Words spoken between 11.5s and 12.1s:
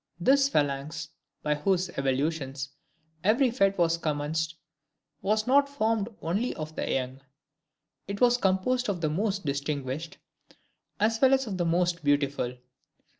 the most